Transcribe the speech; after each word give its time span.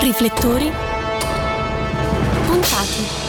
Riflettori 0.00 0.72
puntati. 2.46 3.27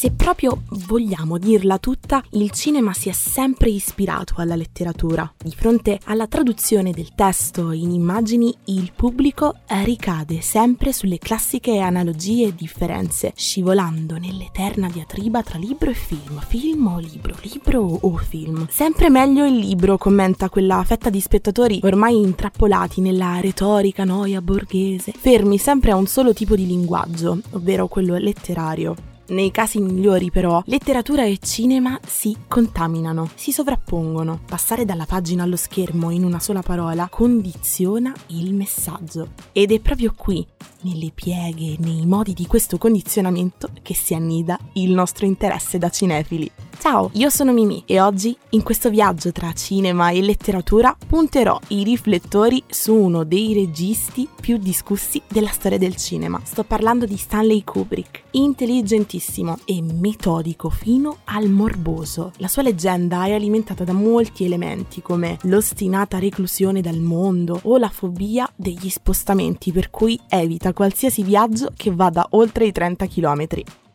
Se 0.00 0.12
proprio 0.12 0.62
vogliamo 0.86 1.36
dirla 1.36 1.76
tutta, 1.76 2.24
il 2.30 2.50
cinema 2.52 2.94
si 2.94 3.10
è 3.10 3.12
sempre 3.12 3.68
ispirato 3.68 4.32
alla 4.38 4.56
letteratura. 4.56 5.30
Di 5.36 5.52
fronte 5.54 6.00
alla 6.04 6.26
traduzione 6.26 6.90
del 6.92 7.14
testo 7.14 7.70
in 7.72 7.90
immagini, 7.90 8.50
il 8.68 8.92
pubblico 8.96 9.56
ricade 9.84 10.40
sempre 10.40 10.94
sulle 10.94 11.18
classiche 11.18 11.80
analogie 11.80 12.46
e 12.46 12.54
differenze, 12.54 13.34
scivolando 13.36 14.16
nell'eterna 14.16 14.88
diatriba 14.88 15.42
tra 15.42 15.58
libro 15.58 15.90
e 15.90 15.94
film, 15.94 16.40
film 16.48 16.86
o 16.86 16.98
libro, 16.98 17.36
libro 17.42 17.82
o 17.82 18.16
film. 18.16 18.66
Sempre 18.70 19.10
meglio 19.10 19.44
il 19.44 19.58
libro, 19.58 19.98
commenta 19.98 20.48
quella 20.48 20.82
fetta 20.82 21.10
di 21.10 21.20
spettatori 21.20 21.78
ormai 21.82 22.16
intrappolati 22.16 23.02
nella 23.02 23.38
retorica 23.38 24.04
noia 24.04 24.40
borghese, 24.40 25.12
fermi 25.12 25.58
sempre 25.58 25.90
a 25.90 25.96
un 25.96 26.06
solo 26.06 26.32
tipo 26.32 26.56
di 26.56 26.66
linguaggio, 26.66 27.38
ovvero 27.50 27.86
quello 27.86 28.16
letterario. 28.16 29.09
Nei 29.30 29.52
casi 29.52 29.78
migliori 29.80 30.28
però, 30.32 30.60
letteratura 30.66 31.24
e 31.24 31.38
cinema 31.38 32.00
si 32.04 32.36
contaminano, 32.48 33.30
si 33.36 33.52
sovrappongono. 33.52 34.40
Passare 34.44 34.84
dalla 34.84 35.06
pagina 35.06 35.44
allo 35.44 35.54
schermo 35.54 36.10
in 36.10 36.24
una 36.24 36.40
sola 36.40 36.62
parola 36.62 37.08
condiziona 37.08 38.12
il 38.28 38.52
messaggio. 38.52 39.28
Ed 39.52 39.70
è 39.70 39.78
proprio 39.78 40.14
qui, 40.16 40.44
nelle 40.80 41.12
pieghe, 41.14 41.76
nei 41.78 42.06
modi 42.06 42.34
di 42.34 42.48
questo 42.48 42.76
condizionamento, 42.76 43.68
che 43.82 43.94
si 43.94 44.14
annida 44.14 44.58
il 44.72 44.90
nostro 44.90 45.26
interesse 45.26 45.78
da 45.78 45.90
cinefili. 45.90 46.50
Ciao, 46.80 47.10
io 47.12 47.28
sono 47.28 47.52
Mimi 47.52 47.82
e 47.84 48.00
oggi, 48.00 48.34
in 48.50 48.62
questo 48.62 48.88
viaggio 48.88 49.32
tra 49.32 49.52
cinema 49.52 50.12
e 50.12 50.22
letteratura, 50.22 50.96
punterò 51.06 51.60
i 51.68 51.84
riflettori 51.84 52.62
su 52.70 52.94
uno 52.94 53.22
dei 53.22 53.52
registi 53.52 54.26
più 54.40 54.56
discussi 54.56 55.20
della 55.28 55.50
storia 55.50 55.76
del 55.76 55.96
cinema. 55.96 56.40
Sto 56.42 56.64
parlando 56.64 57.04
di 57.04 57.18
Stanley 57.18 57.64
Kubrick, 57.64 58.22
intelligentissimo 58.30 59.58
e 59.66 59.82
metodico 59.82 60.70
fino 60.70 61.18
al 61.24 61.50
morboso. 61.50 62.32
La 62.38 62.48
sua 62.48 62.62
leggenda 62.62 63.26
è 63.26 63.34
alimentata 63.34 63.84
da 63.84 63.92
molti 63.92 64.46
elementi 64.46 65.02
come 65.02 65.36
l'ostinata 65.42 66.18
reclusione 66.18 66.80
dal 66.80 66.98
mondo 66.98 67.60
o 67.64 67.76
la 67.76 67.90
fobia 67.90 68.50
degli 68.56 68.88
spostamenti 68.88 69.70
per 69.70 69.90
cui 69.90 70.18
evita 70.30 70.72
qualsiasi 70.72 71.22
viaggio 71.24 71.72
che 71.76 71.92
vada 71.92 72.26
oltre 72.30 72.64
i 72.64 72.72
30 72.72 73.06
km. 73.06 73.46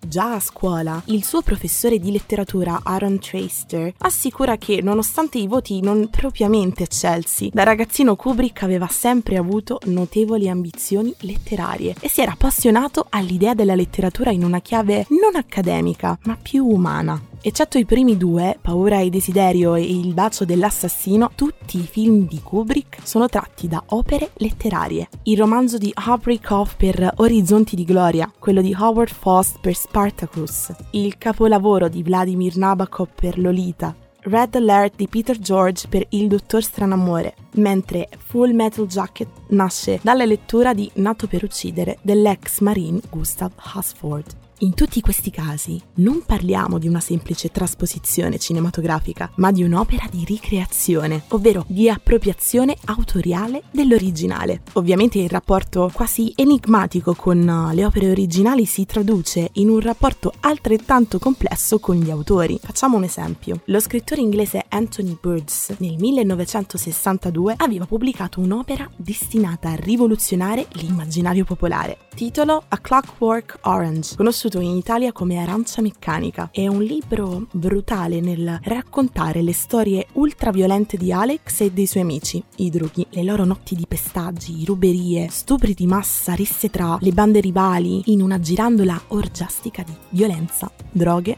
Già 0.07 0.35
a 0.35 0.39
scuola, 0.39 1.01
il 1.05 1.23
suo 1.23 1.41
professore 1.41 1.97
di 1.97 2.11
letteratura 2.11 2.81
Aaron 2.83 3.19
Traster 3.19 3.91
assicura 3.97 4.57
che, 4.57 4.81
nonostante 4.81 5.39
i 5.39 5.47
voti 5.47 5.81
non 5.81 6.09
propriamente 6.09 6.83
eccelsi, 6.83 7.49
da 7.51 7.63
ragazzino 7.63 8.15
Kubrick 8.15 8.61
aveva 8.61 8.87
sempre 8.87 9.37
avuto 9.37 9.79
notevoli 9.85 10.47
ambizioni 10.47 11.13
letterarie 11.21 11.95
e 11.99 12.07
si 12.07 12.21
era 12.21 12.33
appassionato 12.33 13.07
all'idea 13.09 13.55
della 13.55 13.75
letteratura 13.75 14.29
in 14.29 14.43
una 14.43 14.59
chiave 14.59 15.07
non 15.09 15.35
accademica, 15.35 16.17
ma 16.25 16.37
più 16.39 16.65
umana. 16.67 17.19
Eccetto 17.47 17.77
i 17.77 17.85
primi 17.85 18.17
due, 18.17 18.57
Paura 18.59 19.01
e 19.01 19.11
Desiderio 19.11 19.75
e 19.75 19.83
Il 19.83 20.15
bacio 20.15 20.45
dell'assassino, 20.45 21.29
tutti 21.35 21.77
i 21.77 21.85
film 21.85 22.27
di 22.27 22.41
Kubrick 22.41 23.07
sono 23.07 23.27
tratti 23.27 23.67
da 23.67 23.83
opere 23.89 24.31
letterarie. 24.38 25.09
Il 25.25 25.38
romanzo 25.38 25.77
di 25.77 25.91
Aubrey 25.93 26.39
Koff 26.39 26.75
per 26.75 27.13
Orizzonti 27.17 27.75
di 27.75 27.83
Gloria, 27.83 28.33
quello 28.39 28.61
di 28.61 28.75
Howard 28.75 29.11
Faust 29.11 29.59
per 29.61 29.75
Spartacus, 29.75 30.73
il 30.93 31.19
capolavoro 31.19 31.88
di 31.88 32.01
Vladimir 32.01 32.57
Nabokov 32.57 33.09
per 33.13 33.38
Lolita, 33.38 33.95
Red 34.21 34.55
Alert 34.55 34.95
di 34.95 35.07
Peter 35.07 35.38
George 35.38 35.88
per 35.88 36.03
Il 36.09 36.27
Dottor 36.27 36.63
Stranamore, 36.63 37.35
mentre 37.57 38.09
Full 38.25 38.55
Metal 38.55 38.88
Jacket 38.88 39.29
nasce 39.49 40.00
dalla 40.01 40.25
lettura 40.25 40.73
di 40.73 40.89
Nato 40.95 41.27
per 41.27 41.44
uccidere 41.44 42.00
dell'ex 42.01 42.62
marine 42.62 43.01
Gustav 43.07 43.51
Hasford. 43.56 44.44
In 44.59 44.73
tutti 44.73 45.01
questi 45.01 45.31
casi 45.31 45.81
non 45.95 46.23
parliamo 46.25 46.79
di 46.79 46.88
una 46.88 47.01
semplice 47.01 47.51
trasposizione 47.51 48.39
cinematografica, 48.39 49.29
ma 49.35 49.51
di 49.51 49.63
un'opera 49.63 50.07
di 50.09 50.23
ricreazione, 50.23 51.23
ovvero 51.29 51.66
di 51.67 51.89
appropriazione 51.89 52.77
autoriale 52.85 53.63
dell'originale. 53.71 54.61
Ovviamente 54.73 55.19
il 55.19 55.27
rapporto 55.27 55.91
quasi 55.94 56.31
enigmatico 56.38 57.15
con 57.15 57.69
le 57.73 57.83
opere 57.83 58.09
originali 58.09 58.63
si 58.63 58.85
traduce 58.85 59.49
in 59.55 59.69
un 59.69 59.81
rapporto 59.81 60.31
altrettanto 60.39 61.19
complesso 61.19 61.79
con 61.79 61.97
gli 61.97 62.09
autori. 62.09 62.57
Facciamo 62.61 62.95
un 62.95 63.03
esempio. 63.03 63.59
Lo 63.65 63.81
scrittore 63.81 64.21
inglese 64.21 64.63
Anthony 64.69 65.17
Burgess 65.19 65.75
nel 65.79 65.97
1962 65.97 67.55
aveva 67.57 67.85
pubblicato 67.85 68.39
un'opera 68.39 68.89
destinata 68.95 69.71
a 69.71 69.75
rivoluzionare 69.75 70.65
l'immaginario 70.75 71.44
popolare. 71.44 71.97
Titolo 72.15 72.63
A 72.69 72.77
Clockwork 72.77 73.59
Orange, 73.63 74.15
conosciuto 74.15 74.44
conosciuto 74.45 74.59
in 74.59 74.75
Italia 74.75 75.11
come 75.11 75.38
Arancia 75.38 75.81
Meccanica. 75.81 76.50
È 76.51 76.67
un 76.67 76.83
libro 76.83 77.47
brutale 77.51 78.19
nel 78.19 78.59
raccontare 78.63 79.41
le 79.41 79.53
storie 79.53 80.07
ultraviolente 80.13 80.97
di 80.97 81.11
Alex 81.11 81.61
e 81.61 81.72
dei 81.72 81.88
suoi 81.88 82.03
amici, 82.03 82.44
i 82.57 82.69
drughi, 82.69 83.06
le 83.09 83.23
loro 83.23 83.44
notti 83.45 83.75
di 83.75 83.85
pestaggi, 83.88 84.63
ruberie, 84.66 85.29
stupri 85.29 85.73
di 85.73 85.88
massa 85.88 86.33
risse 86.33 86.69
tra 86.69 86.97
le 87.00 87.11
bande 87.11 87.39
rivali 87.39 88.03
in 88.06 88.22
una 88.22 88.39
girandola 88.39 89.00
orgiastica 89.07 89.83
di 89.83 89.94
violenza, 90.09 90.72
droghe 90.91 91.38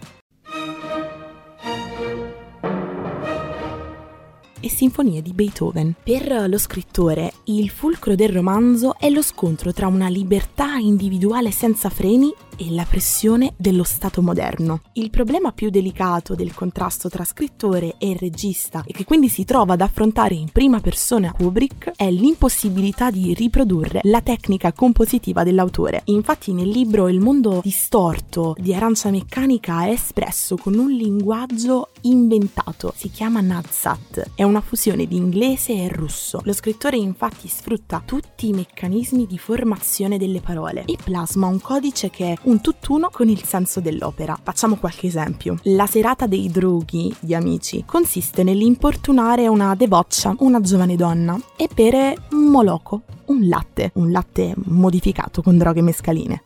e 4.60 4.70
sinfonie 4.70 5.22
di 5.22 5.34
Beethoven. 5.34 5.96
Per 6.04 6.46
lo 6.50 6.58
scrittore, 6.58 7.32
il 7.46 7.70
fulcro 7.70 8.16
del 8.16 8.30
romanzo 8.30 8.96
è 8.98 9.10
lo 9.10 9.22
scontro 9.22 9.72
tra 9.72 9.88
una 9.88 10.08
libertà 10.10 10.76
individuale 10.76 11.52
senza 11.52 11.90
freni 11.90 12.34
e 12.58 12.72
la 12.72 12.84
pressione 12.84 13.54
dello 13.56 13.84
Stato 13.84 14.22
moderno. 14.22 14.82
Il 14.94 15.10
problema 15.10 15.52
più 15.52 15.70
delicato 15.70 16.36
del 16.36 16.54
contrasto 16.54 17.08
tra 17.08 17.24
scrittore 17.24 17.96
e 17.98 18.18
regista 18.20 18.84
e 18.86 18.92
che 18.92 19.06
quindi 19.06 19.30
si 19.30 19.46
trova 19.46 19.74
ad 19.74 19.82
affrontare 19.82 20.34
in 20.34 20.50
prima 20.52 20.80
persona 20.80 21.32
Kubrick 21.32 21.94
è 21.96 22.10
l'impossibilità 22.10 23.12
di 23.12 23.34
riprodurre 23.34 24.02
la 24.04 24.22
tecnica 24.22 24.74
compositiva 24.74 25.44
dell'autore. 25.44 26.02
Infatti 26.06 26.52
nel 26.52 26.70
libro 26.70 27.08
Il 27.08 27.20
mondo 27.20 27.62
distorto 27.64 28.56
di 28.58 28.74
Arancia 28.74 29.12
Meccanica 29.12 29.86
è 29.86 29.92
espresso 29.92 30.58
con 30.58 30.78
un 30.78 30.92
linguaggio 30.92 31.90
inventato, 32.02 32.94
si 32.96 33.10
chiama 33.10 33.42
Nadsat, 33.42 34.32
è 34.36 34.44
una 34.44 34.62
fusione 34.62 35.06
di 35.06 35.16
inglese 35.16 35.74
e 35.74 35.90
russo. 35.90 36.42
Lo 36.44 36.54
scrittore 36.54 36.98
infatti 36.98 37.48
sfrutta 37.48 38.02
tutti 38.04 38.48
i 38.48 38.54
meccanismi 38.54 39.26
di 39.28 39.38
formazione 39.38 40.18
delle 40.18 40.42
parole 40.42 40.86
e 40.86 40.98
plasma 41.04 41.48
un 41.48 41.62
codice 41.62 42.10
che 42.10 42.38
un 42.48 42.62
tutt'uno 42.62 43.10
con 43.12 43.30
il 43.30 43.44
senso 43.44 43.80
dell'opera. 43.80 44.38
Facciamo 44.42 44.76
qualche 44.76 45.08
esempio. 45.08 45.58
La 45.64 45.86
serata 45.86 46.28
dei 46.28 46.50
drughi, 46.50 47.14
di 47.20 47.36
amici, 47.36 47.84
consiste 47.86 48.44
nell'importunare 48.44 49.48
una 49.48 49.76
deboccia, 49.76 50.36
una 50.40 50.60
giovane 50.62 50.96
donna, 50.96 51.40
e 51.56 51.70
bere 51.74 52.16
un 52.32 52.46
moloco, 52.46 53.04
un 53.26 53.48
latte, 53.48 53.92
un 53.96 54.12
latte 54.12 54.54
modificato 54.66 55.42
con 55.42 55.58
droghe 55.58 55.82
mescaline 55.82 56.44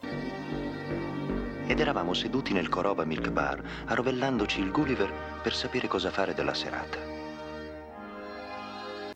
ed 1.67 1.79
eravamo 1.79 2.13
seduti 2.13 2.51
nel 2.51 2.67
Coroba 2.67 3.05
Milk 3.05 3.29
Bar, 3.29 3.63
arrovellandoci 3.85 4.59
il 4.59 4.71
Gulliver 4.71 5.09
per 5.41 5.55
sapere 5.55 5.87
cosa 5.87 6.09
fare 6.09 6.33
della 6.33 6.53
serata. 6.53 7.10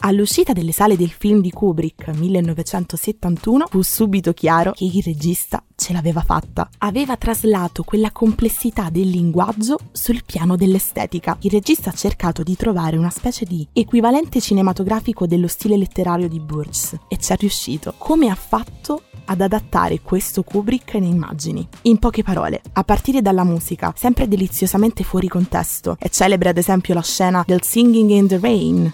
All'uscita 0.06 0.54
delle 0.54 0.72
sale 0.72 0.96
del 0.96 1.10
film 1.10 1.42
di 1.42 1.50
Kubrick 1.50 2.10
1971 2.10 3.66
fu 3.72 3.82
subito 3.82 4.34
chiaro 4.34 4.72
che 4.74 4.86
il 4.86 5.02
regista 5.04 5.64
ce 5.76 5.94
l'aveva 5.94 6.22
fatta. 6.22 6.70
Aveva 6.78 7.18
traslato 7.18 7.82
quella 7.82 8.12
complessità 8.12 8.90
del 8.92 9.10
linguaggio 9.10 9.80
sul 9.92 10.22
piano 10.24 10.56
dell'estetica. 10.56 11.36
Il 11.42 11.50
regista 11.50 11.90
ha 11.90 11.94
cercato 11.94 12.44
di 12.44 12.56
trovare 12.56 12.98
una 12.98 13.10
specie 13.10 13.46
di 13.46 13.68
equivalente 13.74 14.40
cinematografico 14.40 15.26
dello 15.26 15.48
stile 15.48 15.76
letterario 15.76 16.30
di 16.30 16.40
Burns 16.40 16.96
e 17.08 17.18
ci 17.18 17.34
è 17.34 17.36
riuscito. 17.38 17.96
Come 17.98 18.30
ha 18.30 18.36
fatto 18.36 19.06
ad 19.26 19.42
adattare 19.42 20.02
questo 20.02 20.44
Kubrick 20.44 20.94
in 20.94 21.06
immagini. 21.06 21.68
In 21.84 21.98
poche 21.98 22.22
parole, 22.22 22.62
a 22.74 22.84
partire 22.84 23.24
dalla 23.24 23.44
musica, 23.44 23.92
sempre 23.98 24.28
deliziosamente 24.28 25.04
fuori 25.04 25.28
contesto, 25.28 25.96
è 25.98 26.10
celebre 26.10 26.50
ad 26.50 26.60
esempio 26.60 26.94
la 26.94 27.02
scena 27.02 27.44
del 27.44 27.64
Singing 27.64 28.12
in 28.12 28.28
the 28.28 28.38
Rain. 28.38 28.94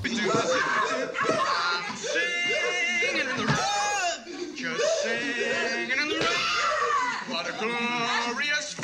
singing 5.02 5.98
in 6.00 6.10
the 6.10 6.16
rain. 6.16 7.28
What 7.28 7.50
a 7.50 7.54
glorious 7.54 8.76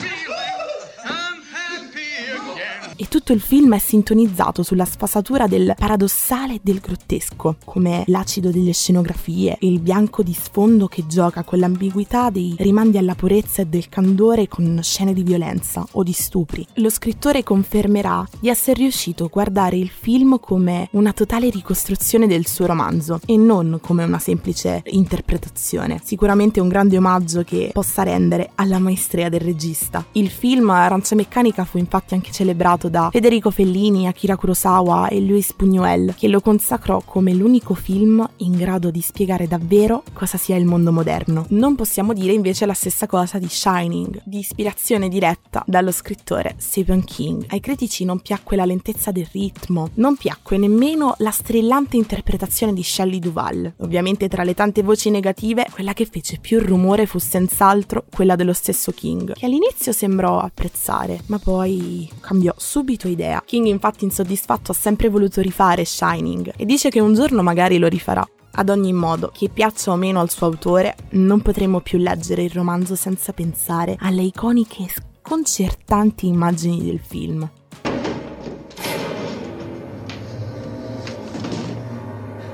tutto 3.27 3.41
il 3.41 3.45
film 3.45 3.75
è 3.75 3.77
sintonizzato 3.77 4.63
sulla 4.63 4.85
sfasatura 4.85 5.47
del 5.47 5.73
paradossale 5.77 6.53
e 6.53 6.59
del 6.63 6.79
grottesco, 6.79 7.57
come 7.65 8.05
l'acido 8.07 8.51
delle 8.51 8.71
scenografie 8.71 9.57
e 9.59 9.67
il 9.67 9.81
bianco 9.81 10.23
di 10.23 10.31
sfondo 10.31 10.87
che 10.87 11.05
gioca 11.07 11.43
con 11.43 11.59
l'ambiguità 11.59 12.29
dei 12.29 12.55
rimandi 12.57 12.97
alla 12.97 13.15
purezza 13.15 13.63
e 13.63 13.65
del 13.65 13.89
candore 13.89 14.47
con 14.47 14.79
scene 14.81 15.11
di 15.11 15.23
violenza 15.23 15.85
o 15.91 16.03
di 16.03 16.13
stupri. 16.13 16.65
Lo 16.75 16.89
scrittore 16.89 17.43
confermerà 17.43 18.25
di 18.39 18.47
essere 18.47 18.79
riuscito 18.79 19.25
a 19.25 19.29
guardare 19.29 19.75
il 19.75 19.89
film 19.89 20.39
come 20.39 20.87
una 20.91 21.11
totale 21.11 21.49
ricostruzione 21.49 22.27
del 22.27 22.47
suo 22.47 22.65
romanzo 22.65 23.19
e 23.25 23.35
non 23.35 23.79
come 23.81 24.05
una 24.05 24.19
semplice 24.19 24.83
interpretazione. 24.85 25.99
Sicuramente 26.01 26.61
un 26.61 26.69
grande 26.69 26.95
omaggio 26.95 27.43
che 27.43 27.71
possa 27.73 28.03
rendere 28.03 28.51
alla 28.55 28.79
maestria 28.79 29.27
del 29.27 29.41
regista. 29.41 30.05
Il 30.13 30.29
film 30.29 30.69
Arancia 30.69 31.15
Meccanica 31.15 31.65
fu 31.65 31.77
infatti 31.77 32.13
anche 32.13 32.31
celebrato 32.31 32.87
da 32.87 33.09
Federico 33.17 33.49
Fellini, 33.49 34.05
Akira 34.05 34.35
Kurosawa 34.35 35.07
e 35.07 35.19
Luis 35.19 35.51
Buñuel, 35.57 36.13
che 36.15 36.27
lo 36.27 36.39
consacrò 36.39 37.01
come 37.03 37.33
l'unico 37.33 37.73
film 37.73 38.23
in 38.37 38.55
grado 38.55 38.91
di 38.91 39.01
spiegare 39.01 39.47
davvero 39.47 40.03
cosa 40.13 40.37
sia 40.37 40.55
il 40.55 40.65
mondo 40.65 40.91
moderno. 40.91 41.47
Non 41.49 41.73
possiamo 41.73 42.13
dire 42.13 42.33
invece 42.33 42.67
la 42.67 42.75
stessa 42.75 43.07
cosa 43.07 43.39
di 43.39 43.47
Shining, 43.49 44.21
di 44.23 44.37
ispirazione 44.37 45.09
diretta 45.09 45.63
dallo 45.65 45.91
scrittore 45.91 46.53
Stephen 46.59 47.03
King. 47.03 47.45
Ai 47.47 47.59
critici 47.59 48.05
non 48.05 48.19
piacque 48.19 48.55
la 48.55 48.65
lentezza 48.65 49.11
del 49.11 49.27
ritmo, 49.31 49.89
non 49.95 50.15
piacque 50.15 50.57
nemmeno 50.57 51.15
la 51.17 51.31
strillante 51.31 51.97
interpretazione 51.97 52.71
di 52.71 52.83
Shelley 52.83 53.17
Duval. 53.17 53.73
Ovviamente 53.77 54.27
tra 54.27 54.43
le 54.43 54.53
tante 54.53 54.83
voci 54.83 55.09
negative, 55.09 55.65
quella 55.71 55.93
che 55.93 56.05
fece 56.05 56.37
più 56.39 56.59
rumore 56.59 57.07
fu 57.07 57.17
senz'altro 57.17 58.05
quella 58.13 58.35
dello 58.35 58.53
stesso 58.53 58.91
King, 58.91 59.33
che 59.33 59.47
all'inizio 59.47 59.91
sembrò 59.91 60.37
apprezzare, 60.37 61.23
ma 61.25 61.39
poi 61.39 62.07
cambiò 62.19 62.53
subito 62.55 63.05
idea. 63.07 63.41
King 63.45 63.67
infatti 63.67 64.03
insoddisfatto 64.03 64.71
ha 64.71 64.75
sempre 64.75 65.09
voluto 65.09 65.41
rifare 65.41 65.85
Shining 65.85 66.53
e 66.55 66.65
dice 66.65 66.89
che 66.89 66.99
un 66.99 67.13
giorno 67.13 67.41
magari 67.41 67.77
lo 67.77 67.87
rifarà. 67.87 68.27
Ad 68.59 68.69
ogni 68.69 68.93
modo, 68.93 69.31
che 69.31 69.49
piaccia 69.49 69.91
o 69.91 69.95
meno 69.95 70.19
al 70.19 70.31
suo 70.31 70.47
autore, 70.47 70.95
non 71.11 71.41
potremo 71.41 71.79
più 71.79 71.99
leggere 71.99 72.43
il 72.43 72.51
romanzo 72.51 72.95
senza 72.95 73.31
pensare 73.31 73.95
alle 73.99 74.23
iconiche 74.23 74.83
e 74.83 74.93
sconcertanti 75.21 76.27
immagini 76.27 76.83
del 76.83 76.99
film. 76.99 77.49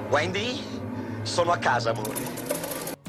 Wendy? 0.09 0.59
Sono 1.21 1.51
a 1.51 1.57
casa, 1.57 1.91
amore 1.91 2.52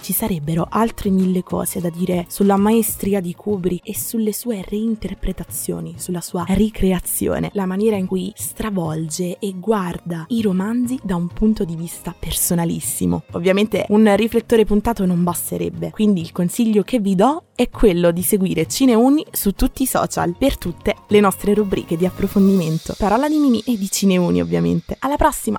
ci 0.04 0.12
sarebbero 0.12 0.66
altre 0.68 1.08
mille 1.08 1.42
cose 1.42 1.80
da 1.80 1.88
dire 1.88 2.26
sulla 2.28 2.58
maestria 2.58 3.22
di 3.22 3.34
Kubrick 3.34 3.88
e 3.88 3.96
sulle 3.96 4.34
sue 4.34 4.62
reinterpretazioni, 4.62 5.94
sulla 5.96 6.20
sua 6.20 6.44
ricreazione, 6.48 7.48
la 7.54 7.64
maniera 7.64 7.96
in 7.96 8.06
cui 8.06 8.30
stravolge 8.36 9.38
e 9.38 9.54
guarda 9.56 10.26
i 10.28 10.42
romanzi 10.42 10.98
da 11.02 11.16
un 11.16 11.28
punto 11.28 11.64
di 11.64 11.74
vista 11.74 12.14
personalissimo. 12.16 13.22
Ovviamente 13.32 13.86
un 13.88 14.14
riflettore 14.14 14.66
puntato 14.66 15.06
non 15.06 15.22
basterebbe, 15.22 15.90
quindi 15.90 16.20
il 16.20 16.32
consiglio 16.32 16.82
che 16.82 17.00
vi 17.00 17.14
do 17.14 17.44
è 17.54 17.70
quello 17.70 18.10
di 18.10 18.22
seguire 18.22 18.66
Cineuni 18.66 19.24
su 19.30 19.52
tutti 19.52 19.84
i 19.84 19.86
social 19.86 20.36
per 20.36 20.58
tutte 20.58 20.96
le 21.08 21.20
nostre 21.20 21.54
rubriche 21.54 21.96
di 21.96 22.04
approfondimento. 22.04 22.94
Parola 22.98 23.26
di 23.26 23.38
Mimi 23.38 23.62
e 23.64 23.78
di 23.78 23.90
Cineuni 23.90 24.42
ovviamente. 24.42 24.96
Alla 24.98 25.16
prossima! 25.16 25.58